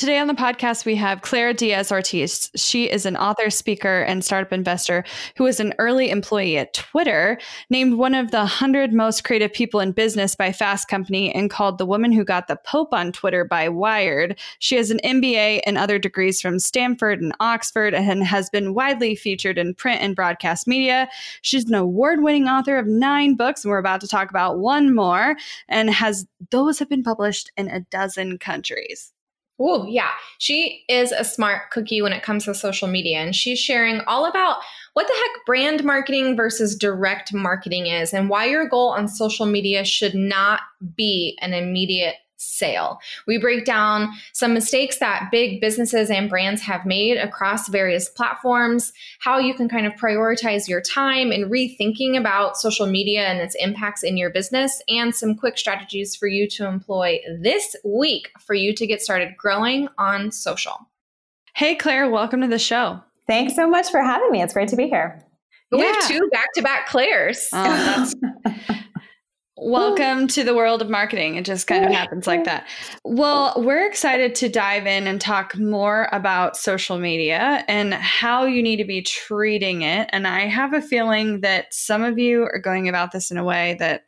[0.00, 2.50] Today on the podcast, we have Claire Diaz Ortiz.
[2.56, 5.04] She is an author, speaker, and startup investor
[5.36, 9.78] who was an early employee at Twitter, named one of the 100 most creative people
[9.78, 13.44] in business by Fast Company, and called the woman who got the Pope on Twitter
[13.44, 14.38] by Wired.
[14.58, 19.14] She has an MBA and other degrees from Stanford and Oxford and has been widely
[19.14, 21.10] featured in print and broadcast media.
[21.42, 24.94] She's an award winning author of nine books, and we're about to talk about one
[24.94, 25.36] more,
[25.68, 29.12] and has those have been published in a dozen countries.
[29.62, 30.10] Oh, yeah.
[30.38, 34.24] She is a smart cookie when it comes to social media, and she's sharing all
[34.24, 34.62] about
[34.94, 39.44] what the heck brand marketing versus direct marketing is and why your goal on social
[39.46, 40.60] media should not
[40.96, 43.00] be an immediate sale.
[43.26, 48.92] We break down some mistakes that big businesses and brands have made across various platforms,
[49.20, 53.54] how you can kind of prioritize your time and rethinking about social media and its
[53.56, 58.54] impacts in your business, and some quick strategies for you to employ this week for
[58.54, 60.88] you to get started growing on social.
[61.54, 63.00] Hey, Claire, welcome to the show.
[63.26, 64.42] Thanks so much for having me.
[64.42, 65.24] It's great to be here.
[65.70, 65.92] We yeah.
[65.92, 67.48] have two back to back Claires.
[67.52, 68.10] Oh,
[69.62, 71.34] Welcome to the world of marketing.
[71.34, 72.66] It just kind of happens like that.
[73.04, 78.62] Well, we're excited to dive in and talk more about social media and how you
[78.62, 80.08] need to be treating it.
[80.14, 83.44] And I have a feeling that some of you are going about this in a
[83.44, 84.04] way that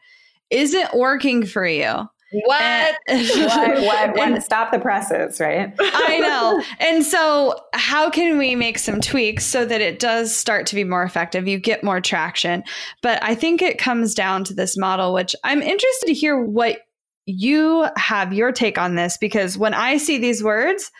[0.48, 2.08] isn't working for you.
[2.32, 2.96] What?
[3.08, 4.42] what?
[4.42, 5.72] Stop the presses, right?
[5.78, 6.62] I know.
[6.80, 10.84] And so, how can we make some tweaks so that it does start to be
[10.84, 11.46] more effective?
[11.46, 12.64] You get more traction.
[13.02, 16.80] But I think it comes down to this model, which I'm interested to hear what
[17.26, 20.90] you have your take on this because when I see these words,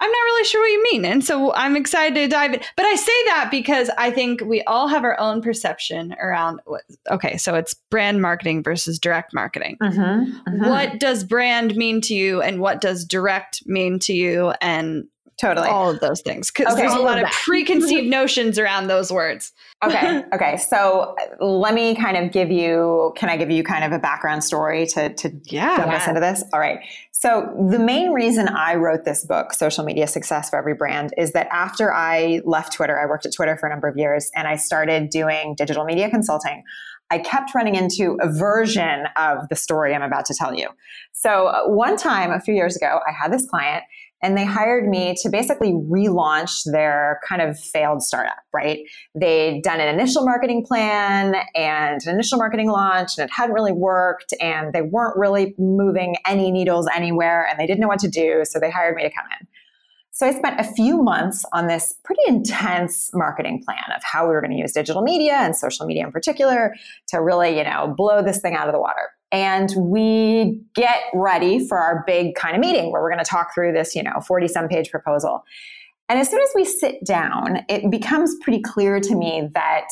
[0.00, 1.04] I'm not really sure what you mean.
[1.04, 2.60] And so I'm excited to dive in.
[2.76, 6.82] But I say that because I think we all have our own perception around what,
[7.10, 9.76] okay, so it's brand marketing versus direct marketing.
[9.82, 10.68] Mm-hmm, mm-hmm.
[10.68, 14.54] What does brand mean to you and what does direct mean to you?
[14.62, 15.06] And
[15.40, 15.68] Totally.
[15.68, 16.50] All of those things.
[16.50, 16.82] Because okay.
[16.82, 19.52] there's a lot of preconceived notions around those words.
[19.82, 20.22] Okay.
[20.34, 20.58] Okay.
[20.58, 24.44] So let me kind of give you, can I give you kind of a background
[24.44, 26.44] story to, to yeah, jump us into this?
[26.52, 26.80] All right.
[27.20, 31.32] So the main reason I wrote this book, Social Media Success for Every Brand, is
[31.32, 34.48] that after I left Twitter, I worked at Twitter for a number of years and
[34.48, 36.62] I started doing digital media consulting.
[37.10, 40.68] I kept running into a version of the story I'm about to tell you.
[41.12, 43.84] So, uh, one time a few years ago, I had this client
[44.22, 48.80] and they hired me to basically relaunch their kind of failed startup, right?
[49.14, 53.72] They'd done an initial marketing plan and an initial marketing launch, and it hadn't really
[53.72, 58.08] worked, and they weren't really moving any needles anywhere, and they didn't know what to
[58.08, 58.42] do.
[58.44, 59.46] So they hired me to come in.
[60.12, 64.34] So I spent a few months on this pretty intense marketing plan of how we
[64.34, 66.74] were going to use digital media and social media in particular
[67.08, 71.66] to really, you know, blow this thing out of the water and we get ready
[71.66, 74.20] for our big kind of meeting where we're going to talk through this, you know,
[74.26, 75.44] 40 some page proposal.
[76.08, 79.88] And as soon as we sit down, it becomes pretty clear to me that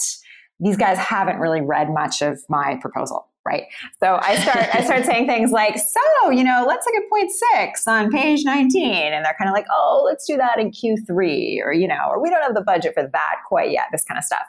[0.59, 3.65] these guys haven't really read much of my proposal, right?
[4.01, 7.31] So I start I start saying things like, so, you know, let's look at point
[7.31, 9.13] six on page 19.
[9.13, 12.23] And they're kind of like, oh, let's do that in Q3, or, you know, or
[12.23, 14.47] we don't have the budget for that quite yet, this kind of stuff.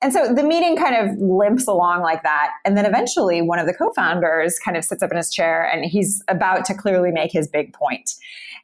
[0.00, 2.50] And so the meeting kind of limps along like that.
[2.64, 5.84] And then eventually one of the co-founders kind of sits up in his chair and
[5.84, 7.68] he's about to clearly make his big.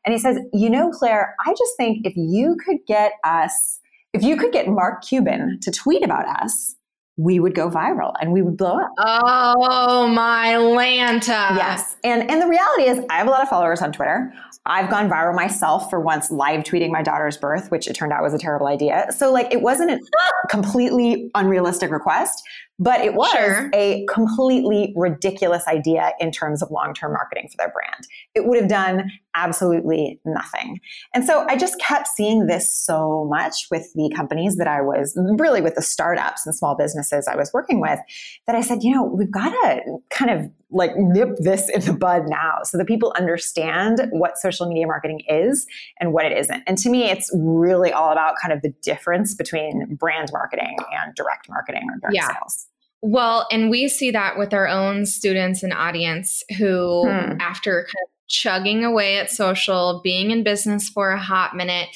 [0.04, 3.80] And he says, you know, Claire, I just think if you could get us,
[4.12, 6.73] if you could get Mark Cuban to tweet about us,
[7.16, 8.90] we would go viral and we would blow up.
[8.98, 11.56] Oh my Lanta.
[11.56, 11.96] Yes.
[12.02, 14.32] And and the reality is I have a lot of followers on Twitter.
[14.66, 18.22] I've gone viral myself for once live tweeting my daughter's birth, which it turned out
[18.22, 19.06] was a terrible idea.
[19.16, 20.00] So like it wasn't a
[20.50, 22.42] completely unrealistic request,
[22.78, 23.70] but it was sure.
[23.74, 28.06] a completely ridiculous idea in terms of long-term marketing for their brand.
[28.34, 30.80] It would have done absolutely nothing.
[31.14, 35.18] And so I just kept seeing this so much with the companies that I was
[35.38, 37.98] really with the startups and small businesses I was working with
[38.46, 41.92] that I said, you know, we've got to kind of like nip this in the
[41.92, 45.66] bud now so that people understand what social media marketing is
[46.00, 46.62] and what it isn't.
[46.66, 51.14] And to me, it's really all about kind of the difference between brand marketing and
[51.14, 52.28] direct marketing or direct yeah.
[52.28, 52.66] sales.
[53.06, 57.36] Well, and we see that with our own students and audience who, hmm.
[57.38, 61.88] after kind of chugging away at social, being in business for a hot minute,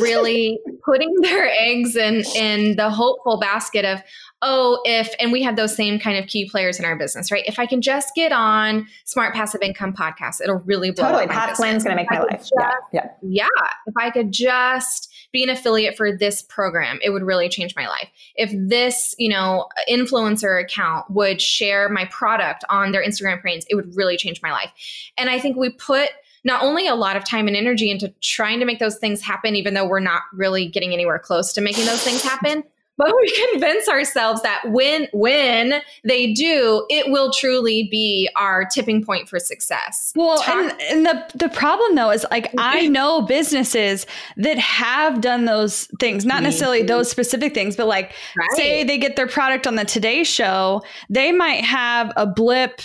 [0.00, 4.02] really putting their eggs in in the hopeful basket of,
[4.42, 7.44] oh, if and we have those same kind of key players in our business, right?
[7.46, 11.26] If I can just get on Smart Passive Income podcast, it'll really blow totally.
[11.28, 12.40] Pat Flynn's going to make my life.
[12.40, 13.70] Just, yeah, yeah, yeah.
[13.86, 17.86] If I could just be an affiliate for this program, it would really change my
[17.86, 18.08] life.
[18.36, 23.74] If this, you know, influencer account would share my product on their Instagram page, it
[23.74, 24.70] would really change my life.
[25.18, 26.08] And I think we put
[26.44, 29.56] not only a lot of time and energy into trying to make those things happen,
[29.56, 32.64] even though we're not really getting anywhere close to making those things happen,
[32.96, 39.04] but we convince ourselves that when when they do it will truly be our tipping
[39.04, 40.12] point for success.
[40.14, 44.06] Well Talk- and, and the the problem though is like i know businesses
[44.36, 48.50] that have done those things not necessarily those specific things but like right.
[48.52, 52.82] say they get their product on the today show they might have a blip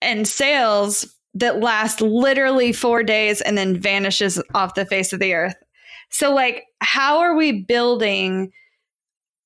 [0.00, 5.34] in sales that lasts literally four days and then vanishes off the face of the
[5.34, 5.54] earth.
[6.10, 8.52] So like how are we building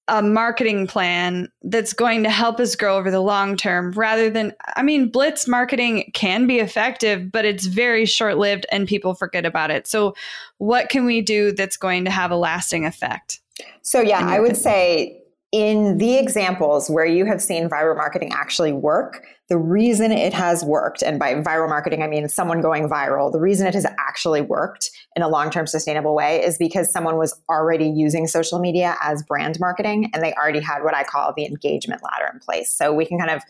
[0.09, 4.53] a marketing plan that's going to help us grow over the long term rather than
[4.77, 9.71] I mean blitz marketing can be effective but it's very short-lived and people forget about
[9.71, 9.87] it.
[9.87, 10.15] So
[10.59, 13.41] what can we do that's going to have a lasting effect?
[13.83, 15.24] So yeah, I would say
[15.55, 20.65] in the examples where you have seen viral marketing actually work, the reason it has
[20.65, 24.41] worked, and by viral marketing, I mean someone going viral, the reason it has actually
[24.41, 28.97] worked in a long term sustainable way is because someone was already using social media
[29.01, 32.73] as brand marketing and they already had what I call the engagement ladder in place.
[32.73, 33.41] So we can kind of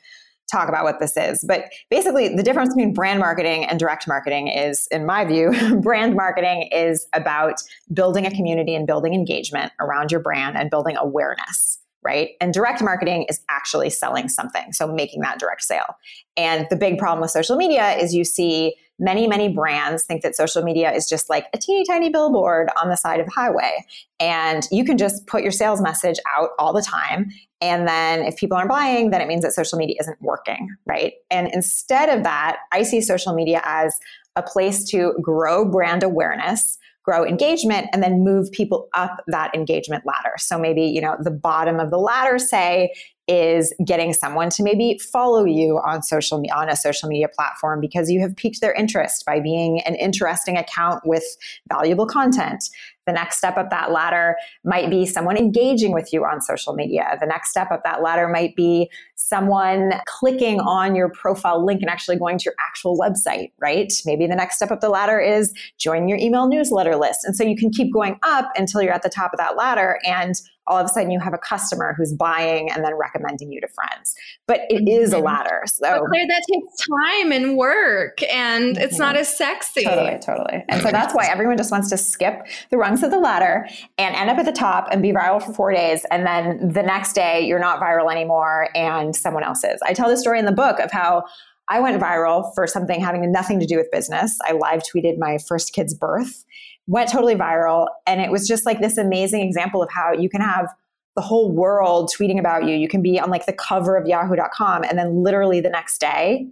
[0.53, 1.43] talk about what this is.
[1.49, 6.15] But basically, the difference between brand marketing and direct marketing is, in my view, brand
[6.15, 7.62] marketing is about
[7.95, 12.31] building a community and building engagement around your brand and building awareness right?
[12.41, 15.97] And direct marketing is actually selling something, so making that direct sale.
[16.37, 20.37] And the big problem with social media is you see many, many brands think that
[20.37, 23.85] social media is just like a teeny tiny billboard on the side of the highway.
[24.21, 27.31] And you can just put your sales message out all the time.
[27.61, 31.15] And then if people aren't buying, then it means that social media isn't working, right?
[31.31, 33.99] And instead of that, I see social media as
[34.37, 40.05] a place to grow brand awareness grow engagement and then move people up that engagement
[40.06, 40.34] ladder.
[40.39, 42.93] So maybe, you know, the bottom of the ladder, say,
[43.27, 48.11] is getting someone to maybe follow you on social on a social media platform because
[48.11, 51.25] you have piqued their interest by being an interesting account with
[51.69, 52.69] valuable content.
[53.06, 57.17] The next step up that ladder might be someone engaging with you on social media.
[57.20, 61.91] The next step up that ladder might be someone clicking on your profile link and
[61.91, 63.93] actually going to your actual website, right?
[64.06, 67.20] Maybe the next step up the ladder is joining your email newsletter list.
[67.25, 69.99] And so you can keep going up until you're at the top of that ladder
[70.05, 70.34] and
[70.67, 73.69] all of a sudden you have a customer who's buying and then recommending you to
[73.69, 74.15] friends.
[74.47, 75.27] But it is a mm-hmm.
[75.27, 75.63] ladder.
[75.67, 78.83] So but Claire, that takes time and work and mm-hmm.
[78.83, 79.85] it's not as sexy.
[79.85, 80.65] Totally, totally.
[80.69, 83.69] And so that's why everyone just wants to skip the rungs of the ladder
[83.99, 86.05] and end up at the top and be viral for four days.
[86.11, 89.81] And then the next day you're not viral anymore and someone else is.
[89.87, 91.25] I tell the story in the book of how
[91.69, 94.39] I went viral for something having nothing to do with business.
[94.47, 96.44] I live tweeted my first kid's birth
[96.86, 97.86] went totally viral.
[98.06, 100.69] And it was just like this amazing example of how you can have
[101.17, 102.74] the whole world tweeting about you.
[102.74, 104.84] You can be on like the cover of yahoo.com.
[104.84, 106.48] And then literally the next day,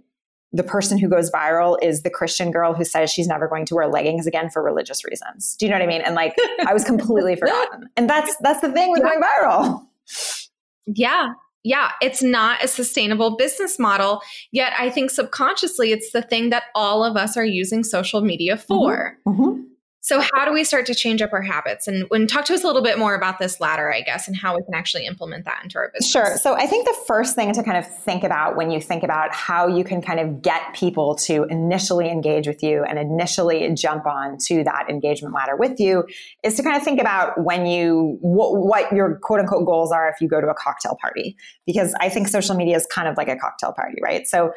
[0.53, 3.75] the person who goes viral is the Christian girl who says she's never going to
[3.75, 5.55] wear leggings again for religious reasons.
[5.57, 6.01] Do you know what I mean?
[6.01, 6.35] And like
[6.65, 7.89] I was completely forgotten.
[7.97, 9.09] And that's that's the thing with yeah.
[9.09, 9.87] going viral.
[10.85, 11.33] Yeah.
[11.63, 14.21] yeah, it's not a sustainable business model.
[14.51, 18.55] Yet I think subconsciously it's the thing that all of us are using social media
[18.55, 19.17] for.
[19.27, 19.41] Mm-hmm.
[19.41, 19.61] Mm-hmm.
[20.03, 21.87] So, how do we start to change up our habits?
[21.87, 24.35] And when talk to us a little bit more about this ladder, I guess, and
[24.35, 26.11] how we can actually implement that into our business.
[26.11, 26.35] Sure.
[26.35, 29.33] So, I think the first thing to kind of think about when you think about
[29.33, 34.05] how you can kind of get people to initially engage with you and initially jump
[34.05, 36.03] on to that engagement ladder with you
[36.43, 40.09] is to kind of think about when you what, what your quote unquote goals are
[40.09, 43.15] if you go to a cocktail party, because I think social media is kind of
[43.15, 44.27] like a cocktail party, right?
[44.27, 44.51] So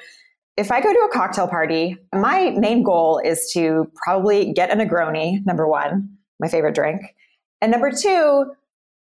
[0.56, 4.74] if I go to a cocktail party, my main goal is to probably get a
[4.74, 6.08] Negroni, number one,
[6.40, 7.14] my favorite drink.
[7.60, 8.52] And number two,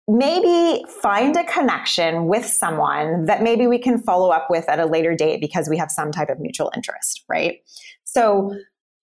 [0.07, 4.85] maybe find a connection with someone that maybe we can follow up with at a
[4.85, 7.59] later date because we have some type of mutual interest, right?
[8.03, 8.53] So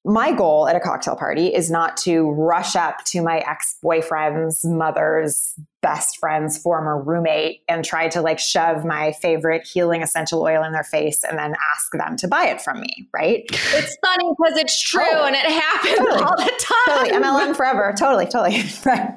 [0.05, 5.55] my goal at a cocktail party is not to rush up to my ex-boyfriend's mother's
[5.81, 10.73] best friend's former roommate and try to like shove my favorite healing essential oil in
[10.73, 13.45] their face and then ask them to buy it from me, right?
[13.51, 17.09] It's funny because it's true and it happens totally, all the time.
[17.09, 17.25] Totally.
[17.25, 17.95] MLM forever.
[17.99, 18.63] Totally, totally.
[18.85, 19.15] right.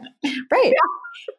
[0.51, 0.65] Right.
[0.65, 1.34] Yeah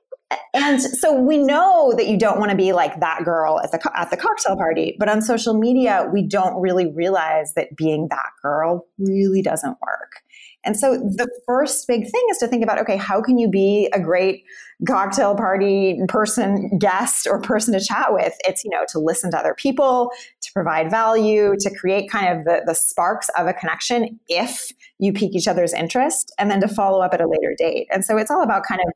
[0.52, 3.90] and so we know that you don't want to be like that girl at the
[3.94, 8.30] at the cocktail party but on social media we don't really realize that being that
[8.42, 10.22] girl really doesn't work.
[10.64, 13.88] And so the first big thing is to think about okay how can you be
[13.94, 14.44] a great
[14.86, 18.34] cocktail party person guest or person to chat with?
[18.40, 20.10] It's you know to listen to other people
[20.42, 25.12] to provide value to create kind of the, the sparks of a connection if you
[25.12, 27.86] pique each other's interest and then to follow up at a later date.
[27.90, 28.92] And so it's all about kind of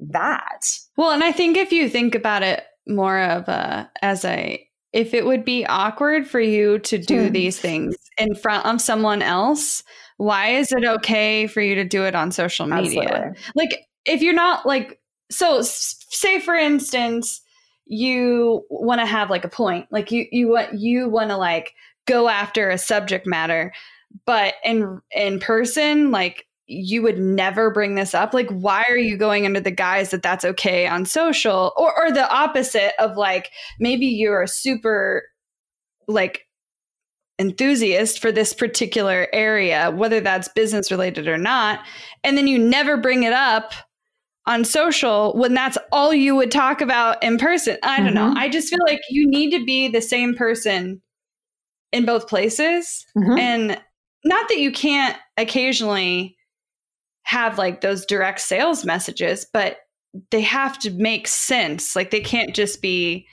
[0.00, 0.78] that.
[0.96, 5.12] Well, and I think if you think about it more of a as a if
[5.12, 7.32] it would be awkward for you to do hmm.
[7.32, 9.82] these things in front of someone else,
[10.18, 13.02] why is it okay for you to do it on social media?
[13.02, 13.40] Absolutely.
[13.56, 17.40] Like if you're not like so say for instance
[17.86, 21.74] you want to have like a point like you you want you want to like
[22.06, 23.72] go after a subject matter
[24.26, 28.32] but in in person like you would never bring this up.
[28.32, 31.72] Like why are you going under the guise that that's okay on social?
[31.76, 35.24] Or or the opposite of like maybe you're a super
[36.08, 36.46] like
[37.38, 41.80] enthusiast for this particular area whether that's business related or not
[42.22, 43.72] and then you never bring it up
[44.46, 47.76] on social when that's all you would talk about in person.
[47.82, 48.14] I don't mm-hmm.
[48.14, 51.02] know i just feel like you need to be the same person
[51.92, 53.04] in both places.
[53.16, 53.38] Mm-hmm.
[53.38, 53.82] and
[54.24, 56.36] not that you can't occasionally
[57.24, 59.78] have like those direct sales messages, but
[60.30, 61.96] they have to make sense.
[61.96, 63.26] Like they can't just be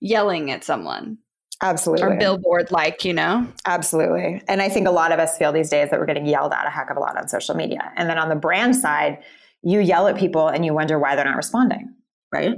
[0.00, 1.18] yelling at someone.
[1.62, 2.04] Absolutely.
[2.04, 3.46] Or billboard like, you know?
[3.66, 4.42] Absolutely.
[4.46, 6.66] And I think a lot of us feel these days that we're getting yelled at
[6.66, 7.92] a heck of a lot on social media.
[7.96, 9.18] And then on the brand side,
[9.62, 11.94] you yell at people and you wonder why they're not responding,
[12.30, 12.56] right?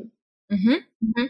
[0.52, 0.72] Mm-hmm.
[0.72, 1.24] Mm-hmm.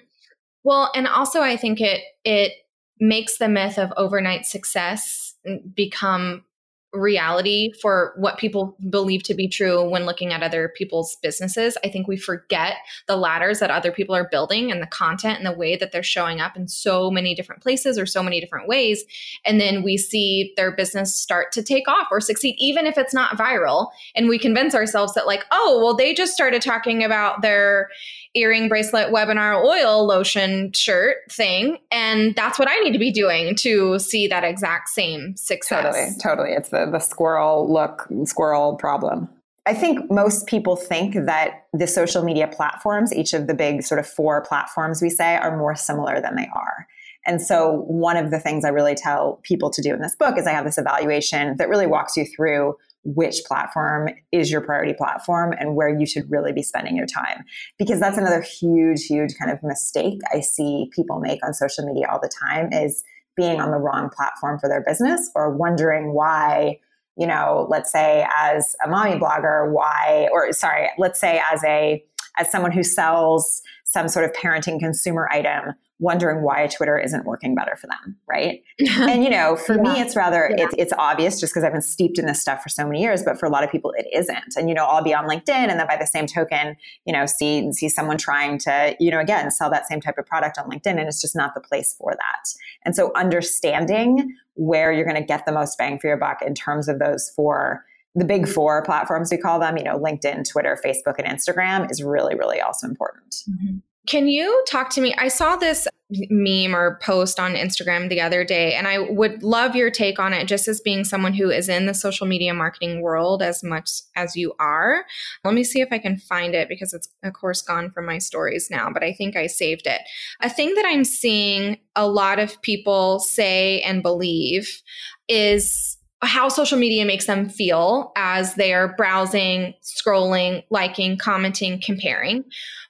[0.64, 2.52] Well, and also I think it it
[3.00, 5.34] makes the myth of overnight success
[5.74, 6.44] become
[6.92, 11.76] reality for what people believe to be true when looking at other people's businesses.
[11.84, 12.76] I think we forget
[13.06, 16.02] the ladders that other people are building and the content and the way that they're
[16.02, 19.04] showing up in so many different places or so many different ways.
[19.44, 23.12] And then we see their business start to take off or succeed, even if it's
[23.12, 23.88] not viral.
[24.14, 27.90] And we convince ourselves that, like, oh, well, they just started talking about their
[28.34, 31.78] earring, bracelet, webinar, oil, lotion, shirt thing.
[31.90, 35.82] And that's what I need to be doing to see that exact same success.
[35.82, 36.50] Totally, totally.
[36.52, 39.28] It's the, the squirrel look, squirrel problem.
[39.66, 43.98] I think most people think that the social media platforms, each of the big sort
[43.98, 46.86] of four platforms we say, are more similar than they are.
[47.26, 50.38] And so, one of the things I really tell people to do in this book
[50.38, 54.94] is I have this evaluation that really walks you through which platform is your priority
[54.94, 57.44] platform and where you should really be spending your time.
[57.78, 62.06] Because that's another huge, huge kind of mistake I see people make on social media
[62.10, 63.04] all the time is
[63.38, 66.78] being on the wrong platform for their business or wondering why,
[67.16, 72.04] you know, let's say as a mommy blogger, why, or sorry, let's say as a,
[72.36, 77.54] as someone who sells some sort of parenting consumer item, wondering why Twitter isn't working
[77.54, 78.62] better for them, right?
[78.98, 79.82] and you know, for yeah.
[79.82, 80.64] me, it's rather yeah.
[80.64, 83.22] it's it's obvious just because I've been steeped in this stuff for so many years.
[83.22, 84.56] But for a lot of people, it isn't.
[84.56, 86.76] And you know, I'll be on LinkedIn, and then by the same token,
[87.06, 90.26] you know, see see someone trying to you know again sell that same type of
[90.26, 92.50] product on LinkedIn, and it's just not the place for that.
[92.84, 96.54] And so, understanding where you're going to get the most bang for your buck in
[96.54, 97.84] terms of those four
[98.18, 102.02] the big four platforms we call them, you know, LinkedIn, Twitter, Facebook, and Instagram is
[102.02, 103.34] really, really also important.
[103.48, 103.78] Mm-hmm.
[104.06, 105.14] Can you talk to me?
[105.18, 105.86] I saw this
[106.30, 110.32] meme or post on Instagram the other day, and I would love your take on
[110.32, 113.90] it just as being someone who is in the social media marketing world as much
[114.16, 115.04] as you are.
[115.44, 118.16] Let me see if I can find it because it's, of course, gone from my
[118.16, 120.00] stories now, but I think I saved it.
[120.40, 124.80] A thing that I'm seeing a lot of people say and believe
[125.28, 132.44] is how social media makes them feel as they are browsing, scrolling, liking, commenting, comparing.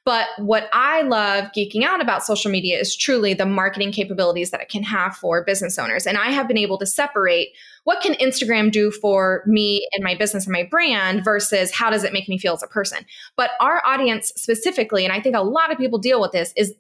[0.09, 4.63] But what I love geeking out about social media is truly the marketing capabilities that
[4.63, 6.07] it can have for business owners.
[6.07, 7.49] And I have been able to separate
[7.85, 12.05] what can Instagram do for me and my business and my brand versus how does
[12.05, 13.05] it make me feel as a person.
[13.37, 16.75] But our audience specifically, and I think a lot of people deal with this, is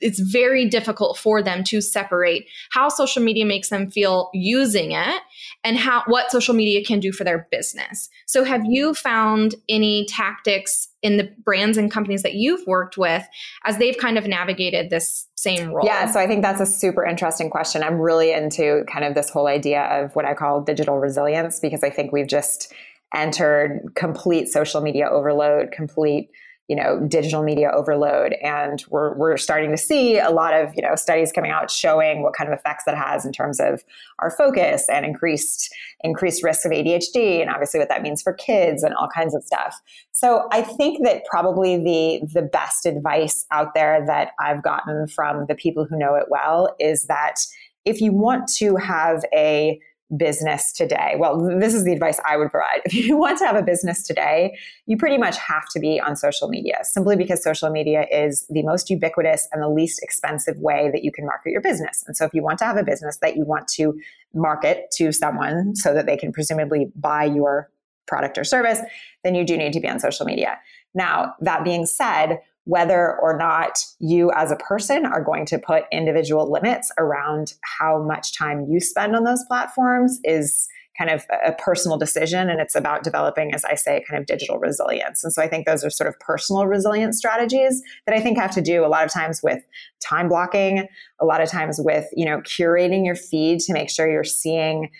[0.00, 5.22] it's very difficult for them to separate how social media makes them feel using it
[5.64, 8.10] and how what social media can do for their business.
[8.26, 13.22] So have you found any tactics in the brands and companies that you've worked with
[13.66, 15.84] as they've kind of navigated this same role?
[15.84, 17.82] Yeah, so I think that's a super interesting question.
[17.82, 21.84] I'm really into kind of this whole idea of what I call digital resilience because
[21.84, 22.72] I think we've just
[23.14, 26.30] entered complete social media overload, complete
[26.68, 28.34] you know digital media overload.
[28.42, 32.22] And we're, we're starting to see a lot of you know studies coming out showing
[32.22, 33.84] what kind of effects that has in terms of
[34.18, 38.82] our focus and increased increased risk of adhd and obviously what that means for kids
[38.82, 39.80] and all kinds of stuff.
[40.12, 45.46] So i think that probably the the best advice out there that i've gotten from
[45.46, 47.36] the people who know it well is that
[47.84, 49.78] if you want to have a
[50.16, 51.14] business today?
[51.18, 52.80] Well, this is the advice I would provide.
[52.84, 54.56] If you want to have a business today,
[54.86, 58.62] you pretty much have to be on social media simply because social media is the
[58.62, 62.04] most ubiquitous and the least expensive way that you can market your business.
[62.06, 63.98] And so if you want to have a business that you want to
[64.34, 67.70] market to someone so that they can presumably buy your
[68.06, 68.80] product or service,
[69.22, 70.58] then you do need to be on social media.
[70.94, 75.84] Now, that being said, whether or not you as a person are going to put
[75.92, 80.66] individual limits around how much time you spend on those platforms is
[80.96, 84.58] kind of a personal decision and it's about developing as i say kind of digital
[84.58, 85.24] resilience.
[85.24, 88.52] And so i think those are sort of personal resilience strategies that i think have
[88.52, 89.62] to do a lot of times with
[90.00, 90.86] time blocking
[91.20, 94.90] a lot of times with you know curating your feed to make sure you're seeing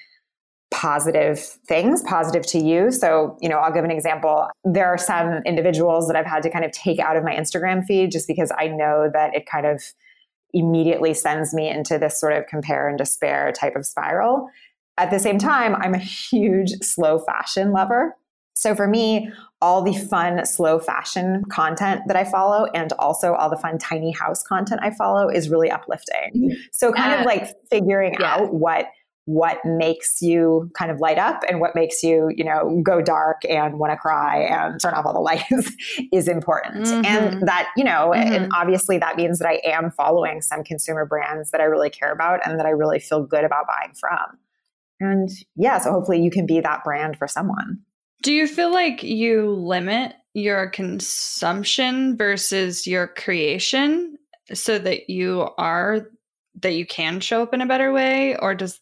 [0.75, 2.91] positive things, positive to you.
[2.91, 4.49] So, you know, I'll give an example.
[4.65, 7.85] There are some individuals that I've had to kind of take out of my Instagram
[7.85, 9.83] feed just because I know that it kind of
[10.53, 14.49] immediately sends me into this sort of compare and despair type of spiral.
[14.99, 18.17] At the same time, I'm a huge slow fashion lover.
[18.57, 23.49] So for me, all the fun, slow fashion content that I follow and also all
[23.49, 26.33] the fun tiny house content I follow is really uplifting.
[26.35, 26.61] Mm-hmm.
[26.73, 28.35] So kind of like figuring yeah.
[28.35, 28.87] out what
[29.27, 33.43] what makes you kind of light up and what makes you, you know, go dark
[33.49, 35.73] and want to cry and turn off all the lights
[36.13, 36.85] is important.
[36.85, 37.07] Mm-hmm.
[37.07, 38.33] And that, you know, mm-hmm.
[38.33, 42.13] and obviously that means that I am following some consumer brands that I really care
[42.13, 44.39] about and that I really feel good about buying from.
[45.01, 47.81] And yeah, so hopefully you can be that brand for someone.
[48.23, 54.17] Do you feel like you limit your consumption versus your creation
[54.53, 56.09] so that you are
[56.61, 58.81] that you can show up in a better way or does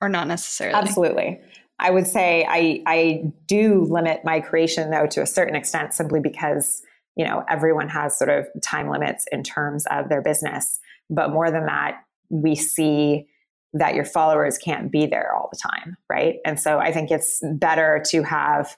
[0.00, 0.78] or not necessarily?
[0.78, 1.40] Absolutely.
[1.78, 6.20] I would say I I do limit my creation though to a certain extent simply
[6.20, 6.82] because
[7.16, 10.80] you know everyone has sort of time limits in terms of their business.
[11.10, 13.26] But more than that, we see
[13.74, 16.36] that your followers can't be there all the time, right?
[16.44, 18.76] And so I think it's better to have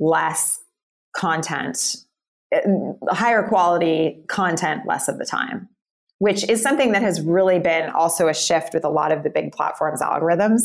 [0.00, 0.60] less
[1.14, 1.96] content,
[2.52, 2.62] eh,
[3.10, 5.68] higher quality content less of the time
[6.24, 9.28] which is something that has really been also a shift with a lot of the
[9.28, 10.62] big platforms' algorithms.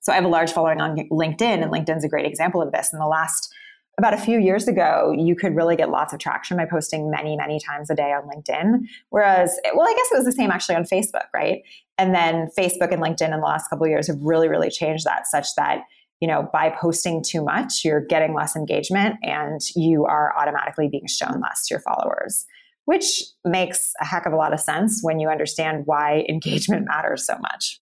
[0.00, 2.92] So I have a large following on LinkedIn, and LinkedIn's a great example of this.
[2.92, 3.50] In the last
[3.96, 7.38] about a few years ago, you could really get lots of traction by posting many,
[7.38, 8.80] many times a day on LinkedIn.
[9.08, 11.62] Whereas, well, I guess it was the same actually on Facebook, right?
[11.96, 15.06] And then Facebook and LinkedIn in the last couple of years have really, really changed
[15.06, 15.84] that such that
[16.20, 21.06] you know by posting too much you're getting less engagement and you are automatically being
[21.06, 22.44] shown less to your followers
[22.88, 27.26] which makes a heck of a lot of sense when you understand why engagement matters
[27.26, 27.82] so much.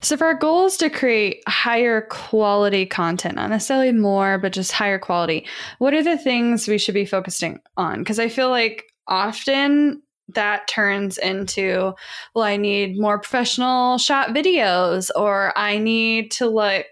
[0.00, 4.70] So, if our goal is to create higher quality content, not necessarily more, but just
[4.70, 5.44] higher quality,
[5.78, 7.98] what are the things we should be focusing on?
[7.98, 11.92] Because I feel like often that turns into,
[12.36, 16.86] well, I need more professional shot videos, or I need to look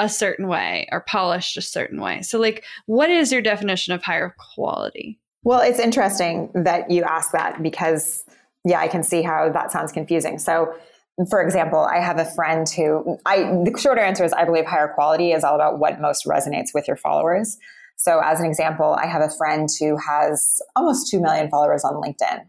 [0.00, 2.22] a certain way or polished a certain way.
[2.22, 5.20] So, like, what is your definition of higher quality?
[5.48, 8.22] Well, it's interesting that you ask that because,
[8.66, 10.38] yeah, I can see how that sounds confusing.
[10.38, 10.74] So,
[11.30, 14.88] for example, I have a friend who I the shorter answer is I believe higher
[14.88, 17.56] quality is all about what most resonates with your followers.
[17.96, 21.94] So, as an example, I have a friend who has almost 2 million followers on
[21.94, 22.46] LinkedIn.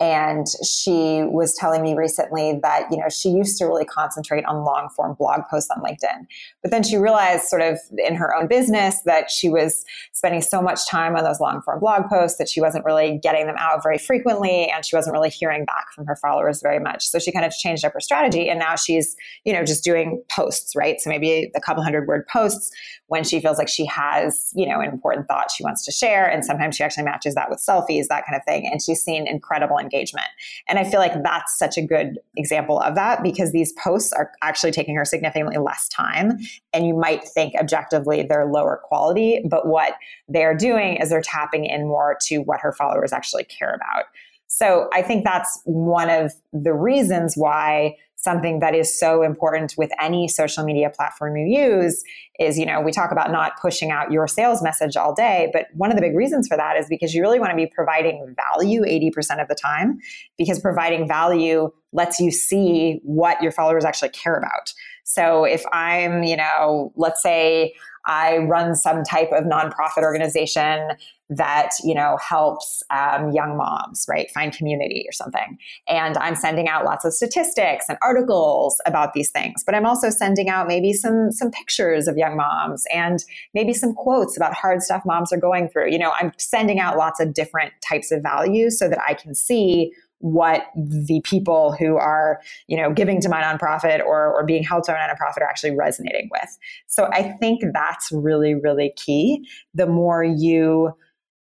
[0.00, 4.64] And she was telling me recently that, you know, she used to really concentrate on
[4.64, 6.26] long form blog posts on LinkedIn.
[6.62, 10.62] But then she realized, sort of in her own business, that she was spending so
[10.62, 13.82] much time on those long form blog posts that she wasn't really getting them out
[13.82, 17.04] very frequently and she wasn't really hearing back from her followers very much.
[17.08, 20.22] So she kind of changed up her strategy and now she's, you know, just doing
[20.30, 21.00] posts, right?
[21.00, 22.70] So maybe a couple hundred word posts
[23.08, 26.26] when she feels like she has, you know, an important thought she wants to share.
[26.26, 28.68] And sometimes she actually matches that with selfies, that kind of thing.
[28.70, 30.26] And she's seen incredible engagement.
[30.68, 34.30] And I feel like that's such a good example of that because these posts are
[34.42, 36.38] actually taking her significantly less time.
[36.74, 39.94] And you might think objectively they're lower quality, but what
[40.28, 44.04] they're doing is they're tapping in more to what her followers actually care about.
[44.48, 49.90] So I think that's one of the reasons why something that is so important with
[50.00, 52.02] any social media platform you use
[52.38, 55.66] is you know we talk about not pushing out your sales message all day but
[55.74, 58.34] one of the big reasons for that is because you really want to be providing
[58.52, 59.98] value 80% of the time
[60.36, 64.72] because providing value lets you see what your followers actually care about.
[65.04, 67.74] So if i'm you know let's say
[68.08, 70.88] I run some type of nonprofit organization
[71.30, 75.58] that you know helps um, young moms right find community or something.
[75.86, 80.08] And i'm sending out lots of statistics and articles about these things but i'm also
[80.08, 84.82] sending out maybe some some pictures of young moms and maybe some quotes about hard
[84.82, 85.90] stuff moms are going through.
[85.90, 89.34] You know i'm sending out lots of different types of values so that i can
[89.34, 94.62] see what the people who are you know giving to my nonprofit or, or being
[94.62, 96.58] held to my nonprofit are actually resonating with.
[96.86, 99.46] So i think that's really really key.
[99.74, 100.92] The more you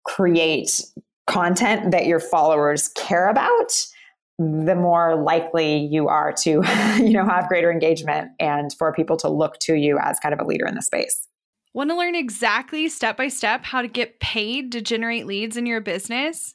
[0.05, 0.83] create
[1.27, 3.87] content that your followers care about
[4.38, 6.50] the more likely you are to
[6.98, 10.40] you know have greater engagement and for people to look to you as kind of
[10.40, 11.29] a leader in the space.
[11.72, 15.66] Want to learn exactly step by step how to get paid to generate leads in
[15.66, 16.55] your business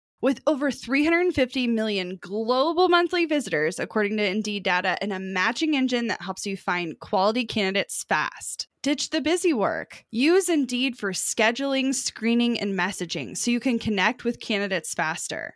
[0.21, 6.07] With over 350 million global monthly visitors, according to Indeed data, and a matching engine
[6.07, 8.67] that helps you find quality candidates fast.
[8.83, 10.03] Ditch the busy work.
[10.11, 15.55] Use Indeed for scheduling, screening, and messaging so you can connect with candidates faster.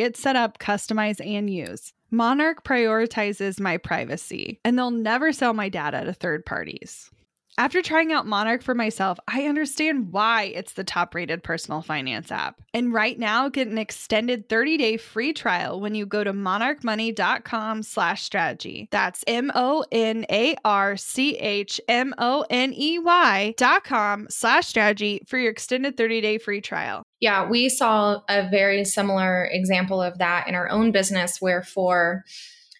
[0.01, 1.93] get set up, customize, and use.
[2.09, 7.09] Monarch prioritizes my privacy, and they'll never sell my data to third parties.
[7.57, 12.31] After trying out Monarch for myself, I understand why it's the top rated personal finance
[12.31, 12.61] app.
[12.73, 17.83] And right now, get an extended 30 day free trial when you go to monarchmoney.com
[17.83, 18.87] slash strategy.
[18.91, 24.27] That's M O N A R C H M O N E Y dot com
[24.29, 27.03] slash strategy for your extended 30 day free trial.
[27.19, 32.23] Yeah, we saw a very similar example of that in our own business where for,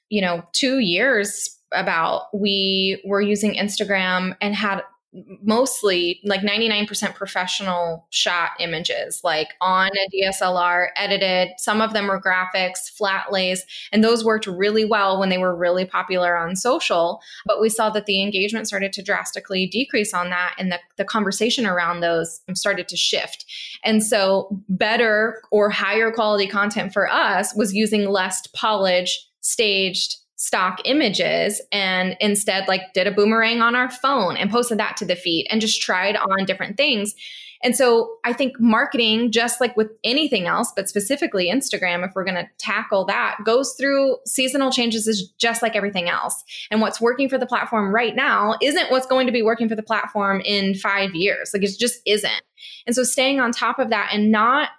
[0.10, 4.82] you know, two years about we were using Instagram and had
[5.44, 11.50] mostly like 99% professional shot images like on a DSLR edited.
[11.58, 15.56] Some of them were graphics flat lays and those worked really well when they were
[15.56, 20.30] really popular on social but we saw that the engagement started to drastically decrease on
[20.30, 23.46] that and the, the conversation around those started to shift.
[23.84, 30.80] And so better or higher quality content for us was using less polished staged stock
[30.86, 35.16] images and instead like did a boomerang on our phone and posted that to the
[35.16, 37.14] feed and just tried on different things.
[37.62, 42.24] And so I think marketing, just like with anything else, but specifically Instagram, if we're
[42.24, 46.44] going to tackle that, goes through seasonal changes is just like everything else.
[46.72, 49.76] And what's working for the platform right now isn't what's going to be working for
[49.76, 51.52] the platform in five years.
[51.54, 52.42] Like it just isn't.
[52.88, 54.70] And so staying on top of that and not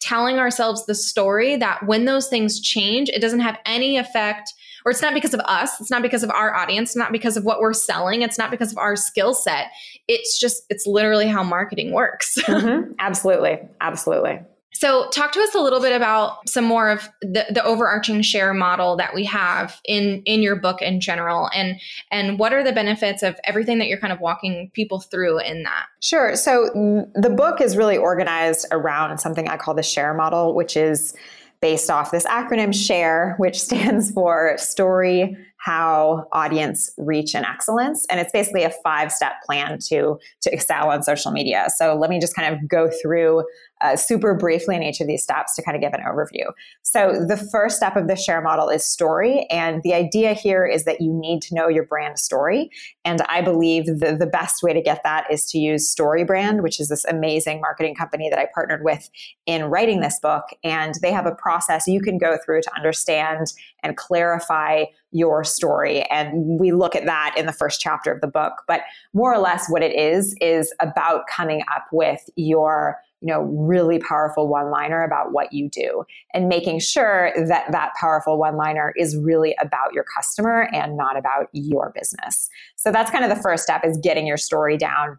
[0.00, 4.54] telling ourselves the story that when those things change, it doesn't have any effect
[4.86, 7.44] or it's not because of us it's not because of our audience not because of
[7.44, 9.66] what we're selling it's not because of our skill set
[10.08, 12.92] it's just it's literally how marketing works mm-hmm.
[12.98, 14.40] absolutely absolutely
[14.78, 18.52] so, talk to us a little bit about some more of the, the overarching share
[18.52, 22.72] model that we have in in your book in general, and and what are the
[22.72, 25.86] benefits of everything that you're kind of walking people through in that?
[26.00, 26.36] Sure.
[26.36, 26.68] So,
[27.14, 31.14] the book is really organized around something I call the share model, which is
[31.60, 38.06] based off this acronym SHARE, which stands for Story, How, Audience, Reach, and Excellence.
[38.10, 41.66] And it's basically a five step plan to, to excel on social media.
[41.74, 43.44] So let me just kind of go through
[43.80, 46.52] uh, super briefly in each of these steps to kind of give an overview.
[46.82, 49.46] So, the first step of the share model is story.
[49.50, 52.70] And the idea here is that you need to know your brand story.
[53.04, 56.80] And I believe the, the best way to get that is to use StoryBrand, which
[56.80, 59.10] is this amazing marketing company that I partnered with
[59.44, 60.44] in writing this book.
[60.64, 66.02] And they have a process you can go through to understand and clarify your story.
[66.10, 68.62] And we look at that in the first chapter of the book.
[68.66, 73.42] But more or less, what it is, is about coming up with your you know
[73.42, 78.56] really powerful one liner about what you do and making sure that that powerful one
[78.56, 82.48] liner is really about your customer and not about your business.
[82.76, 85.18] So that's kind of the first step is getting your story down.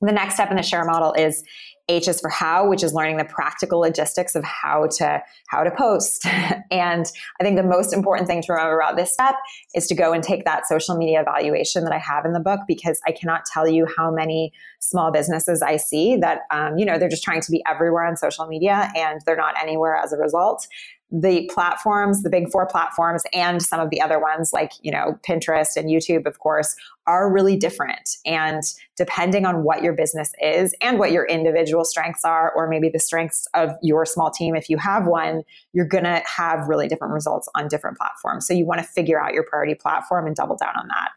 [0.00, 1.42] The next step in the share model is
[1.88, 5.70] H is for how, which is learning the practical logistics of how to how to
[5.70, 6.26] post.
[6.70, 7.06] and
[7.40, 9.36] I think the most important thing to remember about this step
[9.74, 12.60] is to go and take that social media evaluation that I have in the book
[12.66, 16.98] because I cannot tell you how many small businesses I see that um, you know
[16.98, 20.16] they're just trying to be everywhere on social media and they're not anywhere as a
[20.16, 20.66] result
[21.10, 25.18] the platforms, the big four platforms, and some of the other ones like, you know,
[25.28, 26.74] Pinterest and YouTube, of course,
[27.06, 28.16] are really different.
[28.26, 28.62] And
[28.96, 32.98] depending on what your business is and what your individual strengths are, or maybe the
[32.98, 35.42] strengths of your small team, if you have one,
[35.72, 38.46] you're going to have really different results on different platforms.
[38.46, 41.10] So you want to figure out your priority platform and double down on that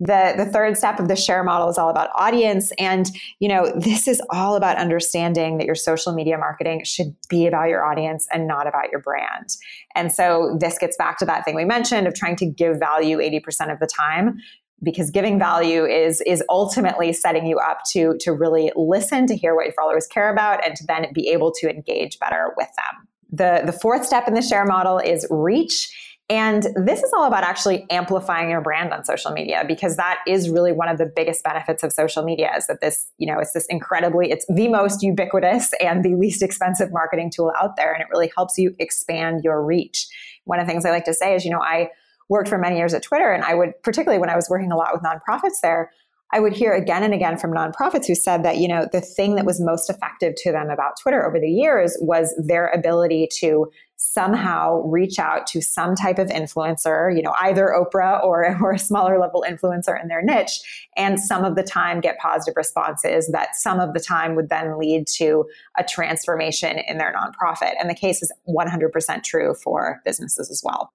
[0.00, 2.72] the the third step of the share model is all about audience.
[2.78, 7.46] And you know this is all about understanding that your social media marketing should be
[7.46, 9.50] about your audience and not about your brand.
[9.94, 13.18] And so this gets back to that thing we mentioned of trying to give value
[13.18, 14.38] 80% of the time
[14.82, 19.54] because giving value is is ultimately setting you up to to really listen to hear
[19.54, 23.06] what your followers care about and to then be able to engage better with them.
[23.30, 25.94] The the fourth step in the share model is reach
[26.30, 30.48] and this is all about actually amplifying your brand on social media because that is
[30.48, 33.52] really one of the biggest benefits of social media is that this, you know, it's
[33.52, 37.92] this incredibly, it's the most ubiquitous and the least expensive marketing tool out there.
[37.92, 40.06] And it really helps you expand your reach.
[40.44, 41.90] One of the things I like to say is, you know, I
[42.28, 44.76] worked for many years at Twitter and I would, particularly when I was working a
[44.76, 45.90] lot with nonprofits there,
[46.32, 49.34] I would hear again and again from nonprofits who said that, you know, the thing
[49.34, 53.68] that was most effective to them about Twitter over the years was their ability to
[54.02, 58.78] somehow reach out to some type of influencer, you know, either Oprah or, or a
[58.78, 60.60] smaller level influencer in their niche,
[60.96, 64.78] and some of the time get positive responses that some of the time would then
[64.78, 65.44] lead to
[65.78, 67.74] a transformation in their nonprofit.
[67.78, 70.92] And the case is 100% true for businesses as well.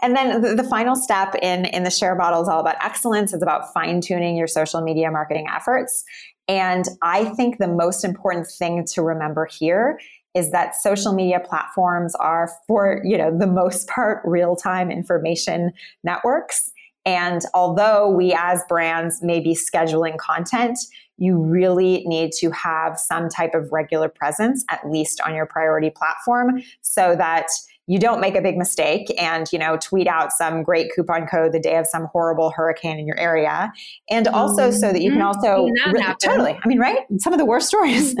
[0.00, 3.32] And then the, final step in, in the share model is all about excellence.
[3.32, 6.04] It's about fine tuning your social media marketing efforts.
[6.46, 9.98] And I think the most important thing to remember here
[10.34, 15.72] is that social media platforms are for, you know, the most part real-time information
[16.04, 16.70] networks.
[17.06, 20.78] And although we as brands may be scheduling content,
[21.16, 25.90] you really need to have some type of regular presence, at least on your priority
[25.90, 27.46] platform, so that
[27.88, 31.52] you don't make a big mistake and you know tweet out some great coupon code
[31.52, 33.72] the day of some horrible hurricane in your area.
[34.10, 35.26] And also so that you can mm-hmm.
[35.26, 36.58] also really, totally.
[36.62, 36.98] I mean right?
[37.18, 38.14] Some of the worst stories.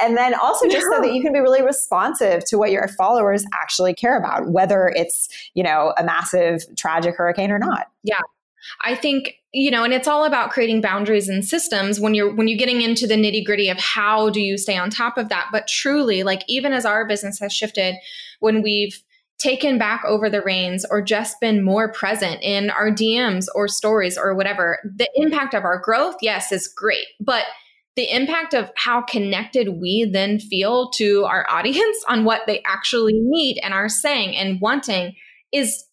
[0.00, 3.44] And then also just so that you can be really responsive to what your followers
[3.54, 7.88] actually care about whether it's you know a massive tragic hurricane or not.
[8.02, 8.20] Yeah.
[8.80, 12.48] I think you know and it's all about creating boundaries and systems when you're when
[12.48, 15.48] you're getting into the nitty gritty of how do you stay on top of that.
[15.52, 17.94] But truly like even as our business has shifted
[18.40, 19.02] when we've
[19.38, 24.16] taken back over the reins or just been more present in our DMs or stories
[24.16, 27.06] or whatever the impact of our growth yes is great.
[27.20, 27.44] But
[27.94, 33.20] the impact of how connected we then feel to our audience on what they actually
[33.22, 35.14] need and are saying and wanting
[35.52, 35.84] is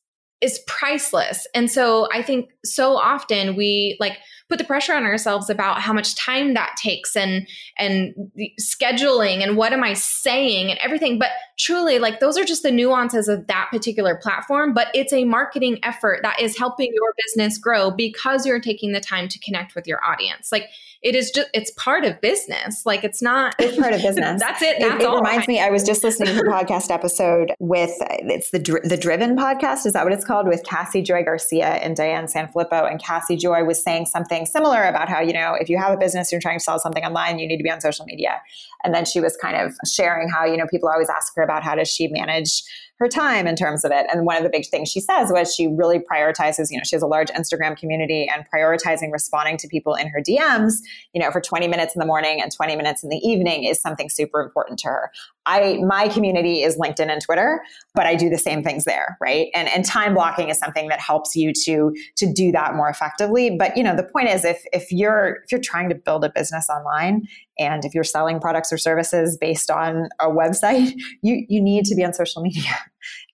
[0.42, 1.46] is priceless.
[1.54, 5.94] And so I think so often we like put the pressure on ourselves about how
[5.94, 7.48] much time that takes and
[7.78, 8.14] and
[8.60, 11.20] scheduling and what am I saying and everything.
[11.20, 14.74] But truly, like those are just the nuances of that particular platform.
[14.74, 19.02] But it's a marketing effort that is helping your business grow because you're taking the
[19.02, 20.52] time to connect with your audience.
[20.52, 20.70] Like
[21.02, 22.86] it is just it's part of business.
[22.86, 24.42] Like it's not it's part of business.
[24.42, 24.78] That's it.
[24.80, 28.52] That's it, it reminds me i was just listening to a podcast episode with it's
[28.52, 29.86] the the driven podcast.
[29.86, 30.48] Is that what it's called?
[30.48, 32.90] With cassy joy garcia and diane sanfilippo.
[32.90, 35.98] And cassy joy was saying something similar about how you know if you have a
[35.98, 38.42] business you're trying to sell something online you need to be on social media.
[38.84, 41.64] And then she was kind of sharing how you know people always ask her about
[41.64, 42.64] how does she manage
[43.00, 44.06] her time in terms of it.
[44.12, 46.96] And one of the big things she says was she really prioritizes, you know, she
[46.96, 50.80] has a large Instagram community and prioritizing responding to people in her DMs,
[51.14, 53.80] you know, for 20 minutes in the morning and 20 minutes in the evening is
[53.80, 55.12] something super important to her.
[55.50, 57.62] I my community is LinkedIn and Twitter,
[57.96, 59.48] but I do the same things there, right?
[59.56, 63.56] And and time blocking is something that helps you to to do that more effectively.
[63.58, 66.30] But you know, the point is if if you're if you're trying to build a
[66.30, 71.62] business online and if you're selling products or services based on a website, you you
[71.62, 72.78] need to be on social media.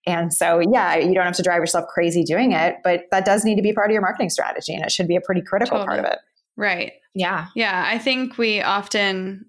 [0.07, 3.43] And so, yeah, you don't have to drive yourself crazy doing it, but that does
[3.43, 5.79] need to be part of your marketing strategy and it should be a pretty critical
[5.79, 5.97] totally.
[5.97, 6.19] part of it.
[6.55, 6.93] Right.
[7.15, 7.47] Yeah.
[7.55, 7.85] Yeah.
[7.87, 9.47] I think we often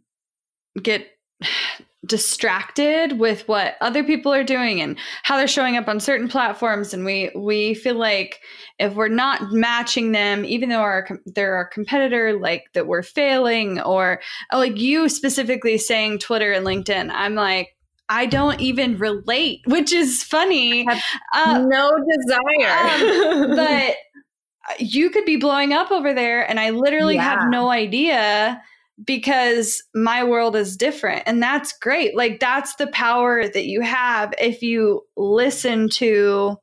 [0.82, 1.06] get
[2.06, 6.94] distracted with what other people are doing and how they're showing up on certain platforms
[6.94, 8.40] and we we feel like
[8.78, 13.80] if we're not matching them even though our they're our competitor like that we're failing
[13.80, 14.20] or
[14.52, 17.76] like you specifically saying Twitter and LinkedIn I'm like
[18.08, 20.86] I don't even relate, which is funny.
[21.34, 22.70] Uh, no desire.
[22.70, 23.96] um, but
[24.78, 27.22] you could be blowing up over there, and I literally yeah.
[27.22, 28.62] have no idea
[29.04, 31.22] because my world is different.
[31.26, 32.16] And that's great.
[32.16, 36.56] Like, that's the power that you have if you listen to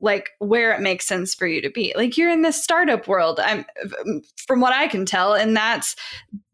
[0.00, 1.92] like where it makes sense for you to be.
[1.96, 3.40] Like you're in the startup world.
[3.40, 3.64] I'm
[4.36, 5.96] from what I can tell and that's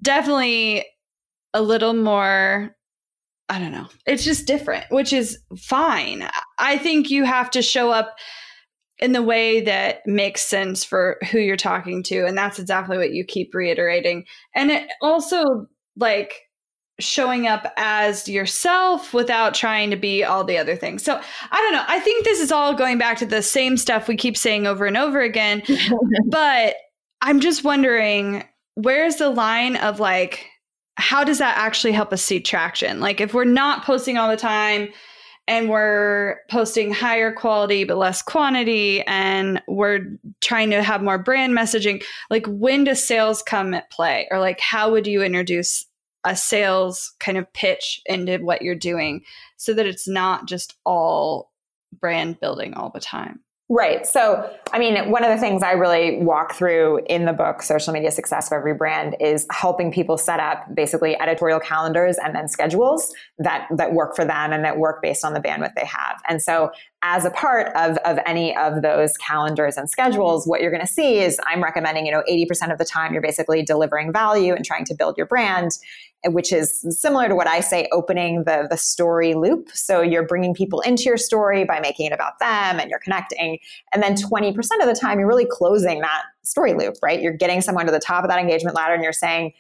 [0.02, 0.86] definitely
[1.52, 2.76] a little more
[3.48, 3.88] I don't know.
[4.06, 6.28] It's just different, which is fine.
[6.58, 8.16] I think you have to show up
[9.00, 12.26] in the way that makes sense for who you're talking to.
[12.26, 14.24] And that's exactly what you keep reiterating.
[14.54, 16.42] And it also, like,
[17.00, 21.02] showing up as yourself without trying to be all the other things.
[21.02, 21.84] So I don't know.
[21.88, 24.86] I think this is all going back to the same stuff we keep saying over
[24.86, 25.62] and over again.
[26.28, 26.76] but
[27.22, 30.46] I'm just wondering where's the line of like,
[30.96, 33.00] how does that actually help us see traction?
[33.00, 34.90] Like if we're not posting all the time
[35.50, 40.06] and we're posting higher quality but less quantity and we're
[40.40, 44.28] trying to have more brand messaging, like when does sales come at play?
[44.30, 45.86] Or like how would you introduce
[46.22, 49.22] a sales kind of pitch into what you're doing
[49.56, 51.50] so that it's not just all
[51.98, 53.40] brand building all the time?
[53.72, 54.04] Right.
[54.04, 57.92] So, I mean, one of the things I really walk through in the book, Social
[57.92, 62.48] Media Success for Every Brand, is helping people set up basically editorial calendars and then
[62.48, 66.20] schedules that, that work for them and that work based on the bandwidth they have.
[66.28, 70.72] And so, as a part of, of any of those calendars and schedules, what you're
[70.72, 74.12] going to see is I'm recommending, you know, 80% of the time you're basically delivering
[74.12, 75.78] value and trying to build your brand
[76.26, 79.70] which is similar to what I say, opening the, the story loop.
[79.72, 83.58] So you're bringing people into your story by making it about them and you're connecting.
[83.92, 87.20] And then 20% of the time, you're really closing that story loop, right?
[87.20, 89.52] You're getting someone to the top of that engagement ladder and you're saying,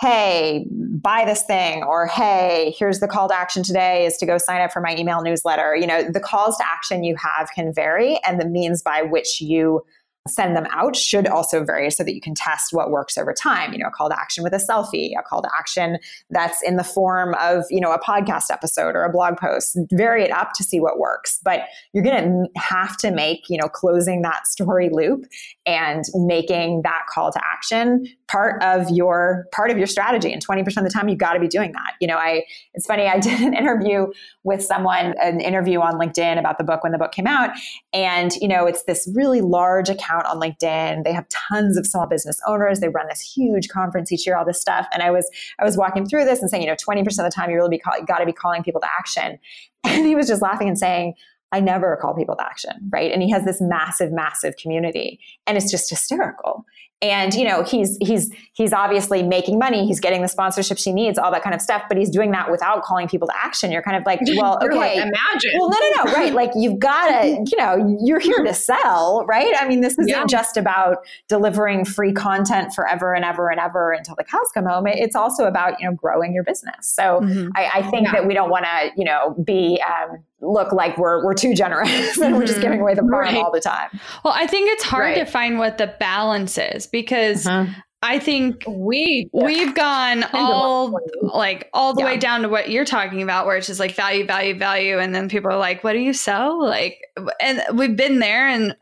[0.00, 4.36] hey, buy this thing, or hey, here's the call to action today is to go
[4.36, 5.76] sign up for my email newsletter.
[5.76, 9.40] You know, the calls to action you have can vary and the means by which
[9.40, 9.84] you
[10.28, 13.72] send them out should also vary so that you can test what works over time.
[13.72, 15.98] You know, a call to action with a selfie, a call to action
[16.30, 19.76] that's in the form of, you know, a podcast episode or a blog post.
[19.92, 21.40] Vary it up to see what works.
[21.42, 21.62] But
[21.92, 22.22] you're going
[22.54, 25.26] to have to make, you know, closing that story loop
[25.64, 30.32] and making that call to action part of your part of your strategy.
[30.32, 31.94] And 20% of the time you've got to be doing that.
[32.00, 32.44] You know i
[32.74, 34.06] it's funny i did an interview
[34.42, 37.50] with someone an interview on linkedin about the book when the book came out.
[37.92, 41.04] And you know it's this really large account on linkedin.
[41.04, 42.80] They have tons of small business owners.
[42.80, 44.86] They run this huge conference each year all this stuff.
[44.92, 47.30] And i was i was walking through this and saying you know 20% of the
[47.30, 49.38] time you really got to be calling people to action.
[49.84, 51.14] And he was just laughing and saying
[51.52, 53.12] I never call people to action, right?
[53.12, 56.64] And he has this massive, massive community, and it's just hysterical
[57.02, 61.18] and you know he's he's he's obviously making money he's getting the sponsorships he needs
[61.18, 63.82] all that kind of stuff but he's doing that without calling people to action you're
[63.82, 67.08] kind of like well okay like, imagine well no no no right like you've got
[67.08, 70.24] to you know you're here to sell right i mean this isn't yeah.
[70.26, 70.98] just about
[71.28, 75.44] delivering free content forever and ever and ever until the cows come home it's also
[75.44, 77.48] about you know growing your business so mm-hmm.
[77.56, 78.12] I, I, think yeah.
[78.12, 81.90] that we don't want to you know be um, look like we're we're too generous
[82.18, 82.34] and mm-hmm.
[82.34, 83.36] we're just giving away the farm right.
[83.36, 83.88] all the time
[84.24, 85.24] well i think it's hard right.
[85.24, 87.72] to find what the balance is because uh-huh.
[88.04, 92.06] I think we we've gone all like all the yeah.
[92.06, 95.14] way down to what you're talking about, where it's just like value, value, value, and
[95.14, 96.98] then people are like, "What do you sell?" Like,
[97.40, 98.74] and we've been there, and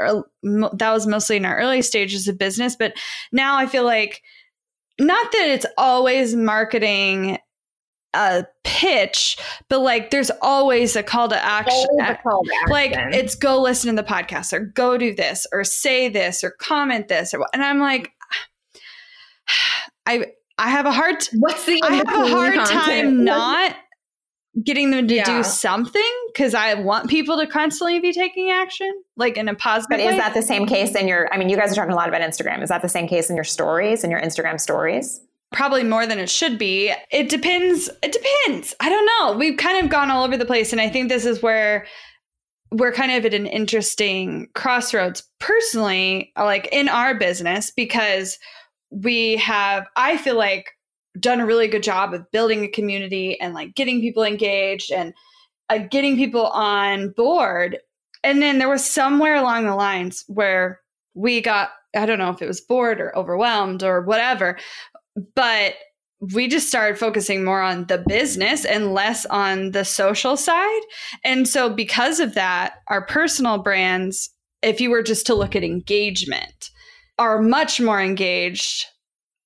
[0.43, 2.95] that was mostly in our early stages of business, but
[3.31, 4.23] now I feel like
[4.99, 7.39] not that it's always marketing
[8.15, 9.39] a pitch,
[9.69, 11.87] but like there's always a call to action.
[12.23, 12.71] Call to action.
[12.71, 16.51] Like it's go listen to the podcast or go do this or say this or
[16.51, 18.13] comment this or and I'm like
[20.07, 20.27] I
[20.59, 22.69] I have a hard t- what's the I have a hard content?
[22.69, 23.77] time not
[24.65, 25.25] getting them to yeah.
[25.25, 26.03] do something
[26.33, 29.89] because I want people to constantly be taking action, like in a positive.
[29.91, 31.33] But is that the same case in your?
[31.33, 32.63] I mean, you guys are talking a lot about Instagram.
[32.63, 35.21] Is that the same case in your stories in your Instagram stories?
[35.53, 36.93] Probably more than it should be.
[37.11, 37.91] It depends.
[38.03, 38.75] It depends.
[38.81, 39.37] I don't know.
[39.37, 41.87] We've kind of gone all over the place, and I think this is where
[42.73, 48.39] we're kind of at an interesting crossroads personally, like in our business, because
[48.91, 50.71] we have, I feel like,
[51.19, 55.13] done a really good job of building a community and like getting people engaged and
[55.69, 57.79] uh, getting people on board.
[58.23, 60.81] And then there was somewhere along the lines where
[61.15, 64.57] we got, I don't know if it was bored or overwhelmed or whatever,
[65.35, 65.75] but
[66.21, 70.83] we just started focusing more on the business and less on the social side.
[71.25, 74.31] And so, because of that, our personal brands,
[74.63, 76.71] if you were just to look at engagement,
[77.19, 78.87] are much more engaged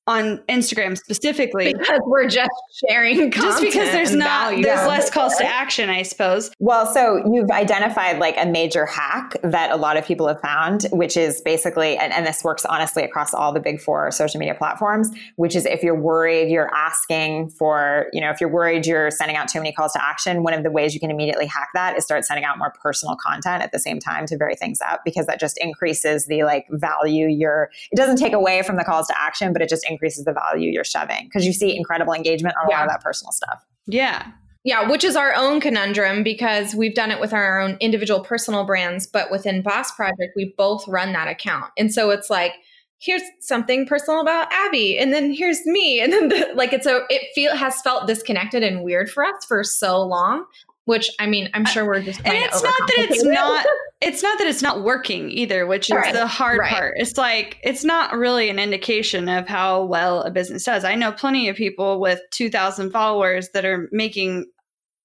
[0.06, 2.50] on Instagram specifically because we're just
[2.86, 4.62] sharing just because there's not value.
[4.62, 6.50] there's less calls to action I suppose.
[6.58, 10.86] Well, so you've identified like a major hack that a lot of people have found
[10.92, 14.54] which is basically and, and this works honestly across all the big 4 social media
[14.54, 19.10] platforms, which is if you're worried you're asking for, you know, if you're worried you're
[19.10, 21.68] sending out too many calls to action, one of the ways you can immediately hack
[21.72, 24.80] that is start sending out more personal content at the same time to vary things
[24.82, 28.84] up because that just increases the like value you're it doesn't take away from the
[28.84, 32.12] calls to action, but it just increases the value you're shoving because you see incredible
[32.12, 32.76] engagement on yeah.
[32.76, 33.64] a lot of that personal stuff.
[33.86, 34.32] Yeah.
[34.66, 38.64] Yeah, which is our own conundrum because we've done it with our own individual personal
[38.64, 41.70] brands, but within Boss Project, we both run that account.
[41.76, 42.54] And so it's like,
[42.98, 46.00] here's something personal about Abby, and then here's me.
[46.00, 49.44] And then the, like it's a it feel has felt disconnected and weird for us
[49.46, 50.46] for so long
[50.86, 53.66] which I mean, I'm sure we're just and it's not that it's not
[54.00, 56.12] it's not that it's not working either, which is right.
[56.12, 56.72] the hard right.
[56.72, 56.94] part.
[56.98, 60.84] It's like it's not really an indication of how well a business does.
[60.84, 64.46] I know plenty of people with 2,000 followers that are making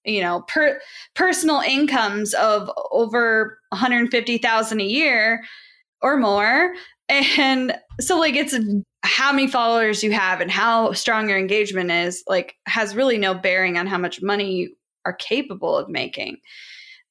[0.06, 0.80] you know per
[1.16, 5.44] personal incomes of over 150,000 a year
[6.02, 6.74] or more
[7.10, 8.56] and so like it's
[9.04, 13.34] how many followers you have and how strong your engagement is like has really no
[13.34, 14.70] bearing on how much money
[15.06, 16.38] are capable of making.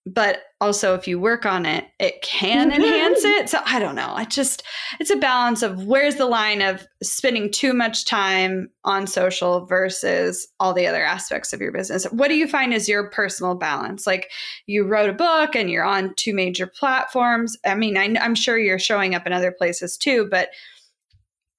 [0.07, 3.43] But also if you work on it it can enhance mm-hmm.
[3.43, 3.49] it.
[3.49, 4.13] So i don't know.
[4.15, 4.63] I just
[5.01, 10.49] it's a balance of where's the line of spending too much time on social versus
[10.59, 12.05] all the other aspects of your business.
[12.07, 14.07] What do you find is your personal balance?
[14.07, 14.31] Like
[14.67, 17.57] you wrote a book and you're on two major platforms.
[17.67, 20.49] I mean I, i'm sure you're showing up in other places too but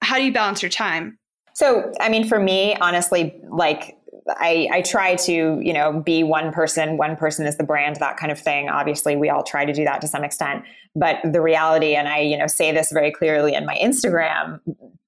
[0.02, 1.20] how do you balance your time?
[1.54, 6.52] So i mean for me honestly like I, I try to, you know, be one
[6.52, 8.70] person, one person is the brand, that kind of thing.
[8.70, 10.64] Obviously, we all try to do that to some extent.
[10.96, 14.60] But the reality, and I, you know, say this very clearly in my Instagram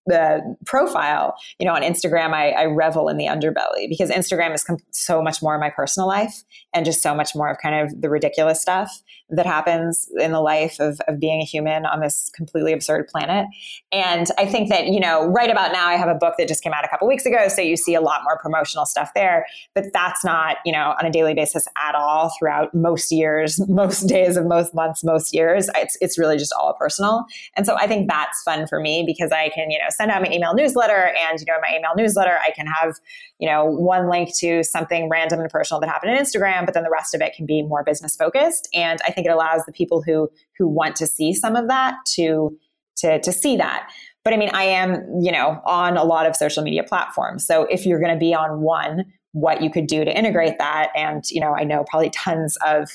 [0.07, 4.65] the profile, you know, on Instagram, I, I revel in the underbelly because Instagram is
[4.91, 8.01] so much more of my personal life and just so much more of kind of
[8.01, 12.29] the ridiculous stuff that happens in the life of, of being a human on this
[12.35, 13.45] completely absurd planet.
[13.91, 16.63] And I think that, you know, right about now, I have a book that just
[16.63, 17.47] came out a couple weeks ago.
[17.47, 21.05] So you see a lot more promotional stuff there, but that's not, you know, on
[21.05, 25.69] a daily basis at all throughout most years, most days of most months, most years.
[25.75, 27.25] It's, it's really just all personal.
[27.55, 30.21] And so I think that's fun for me because I can, you know, send out
[30.21, 32.95] my email newsletter and, you know, in my email newsletter, I can have,
[33.39, 36.83] you know, one link to something random and personal that happened on Instagram, but then
[36.83, 38.69] the rest of it can be more business focused.
[38.73, 41.95] And I think it allows the people who who want to see some of that
[42.13, 42.57] to
[42.97, 43.89] to to see that.
[44.23, 47.45] But I mean, I am, you know, on a lot of social media platforms.
[47.45, 50.91] So if you're going to be on one, what you could do to integrate that
[50.95, 52.89] and, you know, I know probably tons of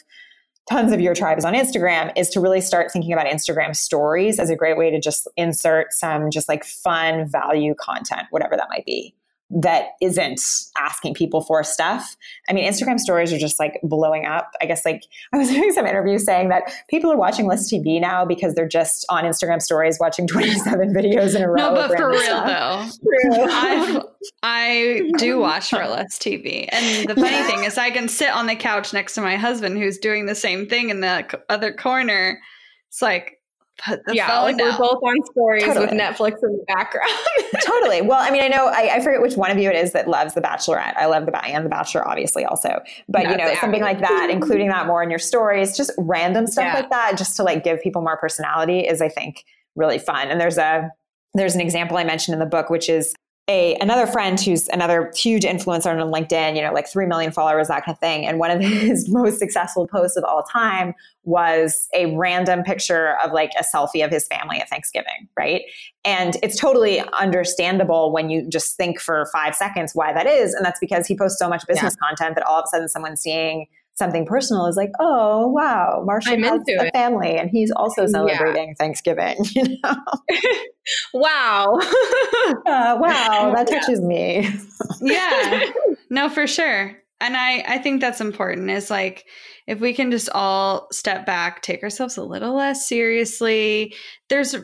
[0.68, 4.38] tons of your tribe is on Instagram is to really start thinking about Instagram stories
[4.38, 8.68] as a great way to just insert some just like fun value content, whatever that
[8.68, 9.14] might be
[9.48, 10.40] that isn't
[10.76, 12.16] asking people for stuff.
[12.48, 14.50] I mean, Instagram stories are just like blowing up.
[14.60, 18.00] I guess like I was doing some interviews saying that people are watching less TV
[18.00, 21.56] now because they're just on Instagram stories watching 27 videos in a row.
[21.56, 22.92] No, but for real stuff.
[23.00, 24.02] though, i
[24.42, 26.68] I do watch for less TV.
[26.70, 29.78] And the funny thing is I can sit on the couch next to my husband
[29.78, 32.40] who's doing the same thing in the other corner.
[32.88, 33.35] It's like,
[33.84, 34.72] put the yeah, phone like down.
[34.72, 35.86] we're both on stories totally.
[35.86, 37.10] with Netflix in the background.
[37.62, 38.02] totally.
[38.02, 40.08] Well, I mean, I know I, I, forget which one of you it is that
[40.08, 40.96] loves The Bachelorette.
[40.96, 42.80] I love The and The Bachelor, obviously, also.
[43.08, 46.46] But That's you know, something like that, including that more in your stories, just random
[46.46, 46.74] stuff yeah.
[46.74, 50.28] like that, just to like give people more personality, is I think really fun.
[50.28, 50.90] And there's a
[51.34, 53.14] there's an example I mentioned in the book, which is
[53.48, 57.68] a another friend who's another huge influencer on LinkedIn, you know, like 3 million followers,
[57.68, 58.26] that kind of thing.
[58.26, 63.32] And one of his most successful posts of all time was a random picture of
[63.32, 65.62] like a selfie of his family at Thanksgiving, right?
[66.04, 70.54] And it's totally understandable when you just think for five seconds why that is.
[70.54, 72.08] And that's because he posts so much business yeah.
[72.08, 73.66] content that all of a sudden someone's seeing
[73.96, 76.94] something personal is like, oh wow, Marshall has a it.
[76.94, 78.74] family and he's also celebrating yeah.
[78.78, 79.36] Thanksgiving.
[79.56, 79.96] You know?
[81.14, 81.78] wow,
[82.66, 84.06] uh, wow, that touches yeah.
[84.06, 84.48] me.
[85.00, 85.70] yeah,
[86.10, 86.96] no, for sure.
[87.20, 88.70] And I, I think that's important.
[88.70, 89.24] Is like
[89.66, 93.94] if we can just all step back, take ourselves a little less seriously.
[94.28, 94.54] There's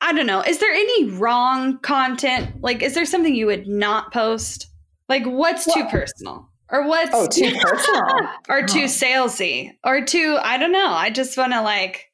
[0.00, 0.40] I don't know.
[0.40, 2.62] Is there any wrong content?
[2.62, 4.68] Like, is there something you would not post?
[5.08, 6.50] Like, what's well, too personal?
[6.70, 8.86] Or what's oh too personal or too oh.
[8.86, 12.10] salesy or too i don't know i just want to like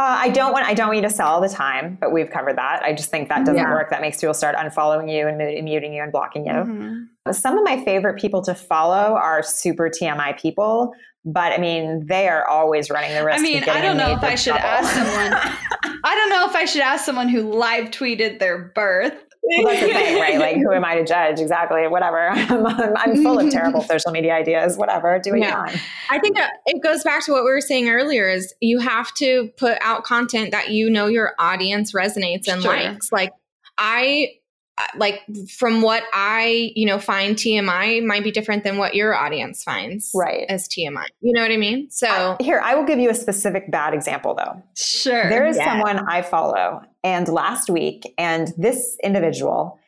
[0.00, 2.30] uh, I don't want I don't want you to sell all the time, but we've
[2.30, 2.84] covered that.
[2.84, 3.72] I just think that doesn't yeah.
[3.72, 3.90] work.
[3.90, 6.52] That makes people start unfollowing you and muting you and blocking you.
[6.52, 7.32] Mm-hmm.
[7.32, 10.92] Some of my favorite people to follow are super TMI people,
[11.24, 13.40] but I mean they are always running the risk.
[13.40, 14.68] I mean, I don't know if I should trouble.
[14.68, 15.98] ask someone.
[16.04, 19.14] I don't know if I should ask someone who live tweeted their birth
[19.48, 20.38] well, that's the thing, right?
[20.38, 21.40] Like, who am I to judge?
[21.40, 21.86] Exactly.
[21.88, 22.28] Whatever.
[22.30, 24.76] I'm, I'm, I'm full of terrible social media ideas.
[24.76, 25.18] Whatever.
[25.18, 25.58] Do it yeah.
[25.58, 25.70] on.
[26.10, 26.36] I think
[26.66, 30.04] it goes back to what we were saying earlier: is you have to put out
[30.04, 32.72] content that you know your audience resonates and sure.
[32.72, 33.12] likes.
[33.12, 33.32] Like,
[33.76, 34.37] I
[34.78, 35.22] Uh, like
[35.56, 40.12] from what I, you know, find TMI might be different than what your audience finds
[40.14, 40.44] right.
[40.48, 41.06] as TMI.
[41.20, 41.90] You know what I mean?
[41.90, 44.62] So I, here, I will give you a specific bad example though.
[44.76, 45.28] Sure.
[45.28, 45.64] There is yeah.
[45.64, 49.78] someone I follow and last week, and this individual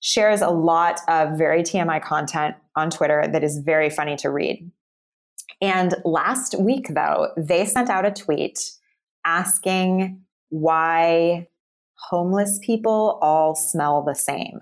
[0.00, 4.70] shares a lot of very TMI content on Twitter that is very funny to read.
[5.60, 8.58] And last week though, they sent out a tweet
[9.24, 11.48] asking why
[11.98, 14.60] homeless people all smell the same.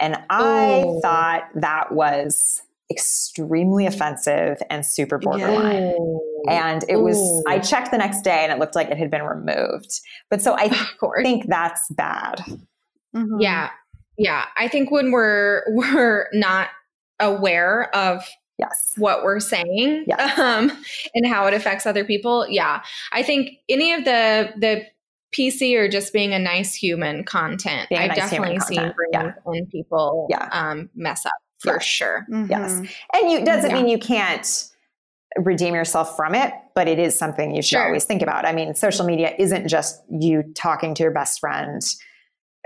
[0.00, 1.00] And I oh.
[1.00, 5.94] thought that was extremely offensive and super borderline.
[6.48, 7.16] And it was,
[7.48, 10.00] I checked the next day and it looked like it had been removed.
[10.28, 10.68] But so I
[11.22, 12.40] think that's bad.
[13.16, 13.40] Mm-hmm.
[13.40, 13.70] Yeah.
[14.18, 14.44] Yeah.
[14.56, 16.68] I think when we're, we're not
[17.20, 18.22] aware of
[18.58, 20.38] yes what we're saying yes.
[20.38, 20.70] um,
[21.14, 22.82] and how it affects other people yeah
[23.12, 24.84] i think any of the the
[25.36, 27.88] PC or just being a nice human content.
[27.88, 29.32] Being I've nice definitely seen yeah.
[29.44, 30.48] when people yeah.
[30.52, 31.78] um, mess up for yeah.
[31.80, 32.26] sure.
[32.30, 32.50] Mm-hmm.
[32.50, 32.72] Yes.
[33.14, 33.76] And you doesn't yeah.
[33.76, 34.70] mean you can't
[35.36, 37.86] redeem yourself from it, but it is something you should sure.
[37.86, 38.46] always think about.
[38.46, 41.82] I mean, social media isn't just you talking to your best friend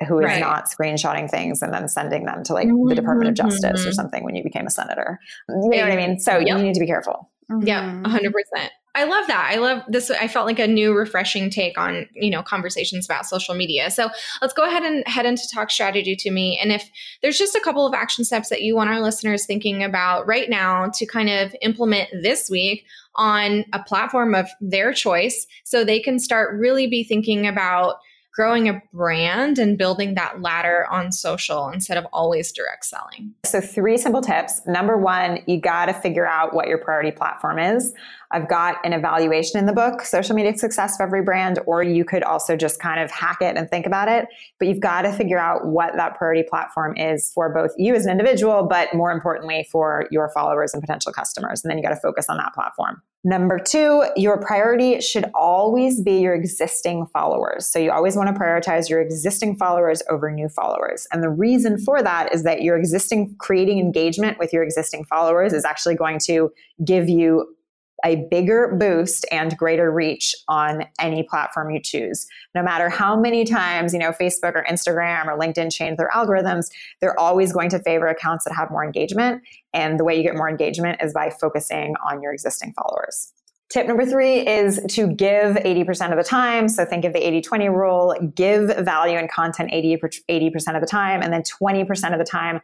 [0.07, 0.41] who is right.
[0.41, 2.89] not screenshotting things and then sending them to like mm-hmm.
[2.89, 3.93] the Department of Justice or mm-hmm.
[3.93, 5.19] something when you became a senator.
[5.49, 6.21] You know what I mean?
[6.21, 6.47] So yep.
[6.47, 7.31] you need to be careful.
[7.51, 7.67] Mm-hmm.
[7.67, 8.69] Yeah, 100%.
[8.99, 9.49] I love that.
[9.53, 10.11] I love this.
[10.11, 13.91] I felt like a new, refreshing take on you know conversations about social media.
[13.93, 14.11] So
[14.43, 16.59] let's go ahead and head into talk strategy to me.
[16.61, 16.91] And if
[17.23, 20.51] there's just a couple of action steps that you want our listeners thinking about right
[20.51, 22.85] now to kind of implement this week
[23.15, 27.97] on a platform of their choice, so they can start really be thinking about
[28.39, 33.35] growing a brand and building that ladder on social instead of always direct selling?
[33.45, 34.63] So, three simple tips.
[34.65, 37.93] Number one, you got to figure out what your priority platform is.
[38.31, 42.05] I've got an evaluation in the book, Social Media Success for Every Brand, or you
[42.05, 44.29] could also just kind of hack it and think about it.
[44.61, 48.07] But you've got to figure out what that priority platform is for both you as
[48.07, 51.65] an individual, but more importantly for your followers and potential customers.
[51.65, 53.03] And then you got to focus on that platform.
[53.25, 57.67] Number two, your priority should always be your existing followers.
[57.67, 61.07] So you always want to prioritize your existing followers over new followers.
[61.13, 65.53] And the reason for that is that your existing creating engagement with your existing followers
[65.53, 66.53] is actually going to
[66.85, 67.57] give you
[68.05, 72.27] a bigger boost and greater reach on any platform you choose.
[72.55, 76.71] No matter how many times, you know, Facebook or Instagram or LinkedIn change their algorithms,
[77.01, 79.43] they're always going to favor accounts that have more engagement.
[79.73, 83.33] And the way you get more engagement is by focusing on your existing followers.
[83.71, 86.71] Tip number three is to give 80% of the time.
[86.71, 89.99] So think of the 80 20 rule give value and content 80,
[90.31, 92.63] 80% of the time, and then 20% of the time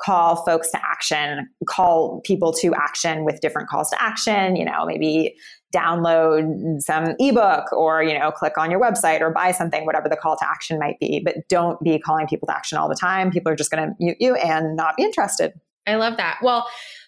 [0.00, 4.84] call folks to action, call people to action with different calls to action, you know,
[4.86, 5.34] maybe
[5.74, 10.16] download some ebook or, you know, click on your website or buy something, whatever the
[10.16, 11.20] call to action might be.
[11.24, 13.30] But don't be calling people to action all the time.
[13.30, 15.52] People are just going to mute you and not be interested.
[15.86, 16.38] I love that.
[16.42, 16.66] Well,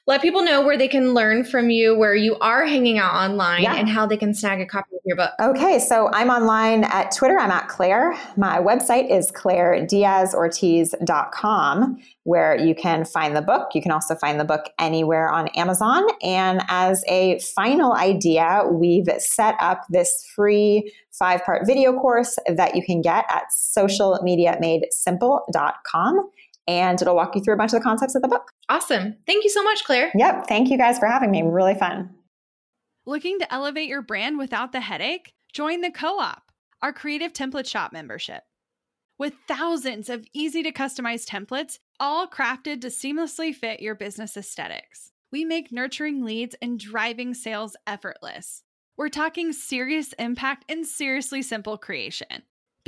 [0.08, 3.62] let people know where they can learn from you, where you are hanging out online,
[3.62, 3.74] yeah.
[3.74, 5.32] and how they can snag a copy of your book.
[5.38, 7.38] Okay, so I'm online at Twitter.
[7.38, 8.18] I'm at Claire.
[8.38, 13.74] My website is clairediazortiz.com, where you can find the book.
[13.74, 16.06] You can also find the book anywhere on Amazon.
[16.22, 22.74] And as a final idea, we've set up this free five part video course that
[22.74, 23.42] you can get at
[23.76, 26.30] socialmediamadesimple.com
[26.68, 28.52] and it'll walk you through a bunch of the concepts of the book.
[28.68, 29.16] Awesome.
[29.26, 30.12] Thank you so much, Claire.
[30.14, 30.46] Yep.
[30.46, 31.42] Thank you guys for having me.
[31.42, 32.10] Really fun.
[33.06, 35.32] Looking to elevate your brand without the headache?
[35.52, 36.52] Join the Co op,
[36.82, 38.42] our creative template shop membership.
[39.18, 45.10] With thousands of easy to customize templates, all crafted to seamlessly fit your business aesthetics,
[45.32, 48.62] we make nurturing leads and driving sales effortless.
[48.96, 52.42] We're talking serious impact and seriously simple creation.